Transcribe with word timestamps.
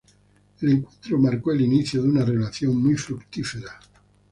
El 0.61 0.67
encuentro 0.71 1.19
marcó 1.19 1.51
el 1.53 1.61
inicio 1.61 2.01
de 2.01 2.09
una 2.09 2.25
relación 2.25 2.75
muy 2.75 2.95
fructífera. 2.95 3.79